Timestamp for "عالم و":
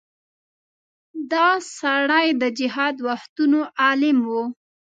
3.83-4.31